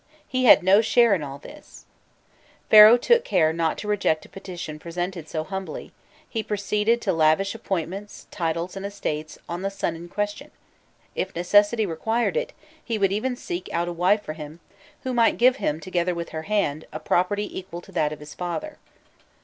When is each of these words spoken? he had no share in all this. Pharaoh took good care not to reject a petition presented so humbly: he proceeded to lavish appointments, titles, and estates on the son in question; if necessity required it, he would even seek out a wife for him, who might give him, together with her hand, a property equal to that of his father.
he 0.27 0.45
had 0.45 0.63
no 0.63 0.81
share 0.81 1.13
in 1.13 1.21
all 1.21 1.37
this. 1.37 1.85
Pharaoh 2.71 2.97
took 2.97 3.19
good 3.23 3.29
care 3.29 3.53
not 3.53 3.77
to 3.77 3.87
reject 3.87 4.25
a 4.25 4.29
petition 4.29 4.79
presented 4.79 5.29
so 5.29 5.43
humbly: 5.43 5.91
he 6.27 6.41
proceeded 6.41 7.01
to 7.01 7.13
lavish 7.13 7.53
appointments, 7.53 8.25
titles, 8.31 8.75
and 8.75 8.83
estates 8.83 9.37
on 9.47 9.61
the 9.61 9.69
son 9.69 9.95
in 9.95 10.09
question; 10.09 10.49
if 11.13 11.35
necessity 11.35 11.85
required 11.85 12.35
it, 12.35 12.51
he 12.83 12.97
would 12.97 13.11
even 13.11 13.35
seek 13.35 13.69
out 13.71 13.87
a 13.87 13.93
wife 13.93 14.23
for 14.23 14.33
him, 14.33 14.59
who 15.03 15.13
might 15.13 15.37
give 15.37 15.57
him, 15.57 15.79
together 15.79 16.15
with 16.15 16.29
her 16.29 16.41
hand, 16.49 16.85
a 16.91 16.99
property 16.99 17.55
equal 17.55 17.79
to 17.79 17.91
that 17.91 18.11
of 18.11 18.19
his 18.21 18.33
father. 18.33 18.79